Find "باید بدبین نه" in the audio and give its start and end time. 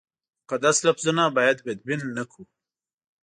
1.37-2.23